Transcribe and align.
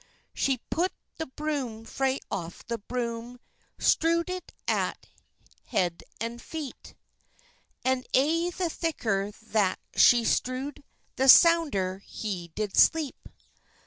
She 0.33 0.57
pu'd 0.71 0.89
the 1.17 1.27
bloom 1.27 1.85
frae 1.85 2.17
off 2.31 2.65
the 2.65 2.79
broom, 2.79 3.39
Strew'd 3.77 4.31
it 4.31 4.51
at 4.67 5.05
's 5.45 5.61
head 5.69 6.03
and 6.19 6.41
feet, 6.41 6.95
And 7.85 8.07
aye 8.15 8.51
the 8.57 8.71
thicker 8.71 9.29
that 9.29 9.77
she 9.95 10.23
strewd, 10.25 10.81
The 11.17 11.29
sounder 11.29 11.99
he 11.99 12.47
did 12.55 12.75
sleep. 12.77 13.29